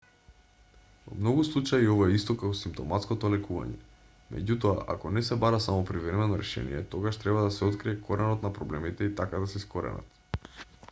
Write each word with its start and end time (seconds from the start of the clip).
во 1.07 1.15
многу 1.17 1.41
случаи 1.47 1.89
ова 1.95 2.05
е 2.11 2.13
исто 2.19 2.35
како 2.43 2.55
симптоматското 2.59 3.29
лекување 3.33 4.07
меѓутоа 4.35 4.85
ако 4.93 5.11
не 5.17 5.23
се 5.27 5.37
бара 5.43 5.59
само 5.65 5.83
привремено 5.89 6.39
решение 6.43 6.81
тогаш 6.95 7.19
треба 7.25 7.43
да 7.49 7.51
се 7.59 7.65
открие 7.67 7.99
коренот 8.09 8.47
на 8.47 8.51
проблемите 8.57 9.11
и 9.11 9.13
така 9.21 9.43
да 9.45 9.51
се 9.53 9.61
искоренат 9.65 10.49